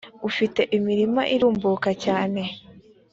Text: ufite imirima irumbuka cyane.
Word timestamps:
ufite 0.29 0.61
imirima 0.77 1.21
irumbuka 1.35 1.89
cyane. 2.03 2.41